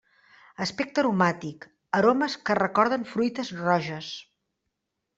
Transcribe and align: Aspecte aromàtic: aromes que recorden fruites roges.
Aspecte 0.65 1.03
aromàtic: 1.03 1.69
aromes 2.01 2.39
que 2.49 2.57
recorden 2.61 3.09
fruites 3.15 3.55
roges. 3.63 4.13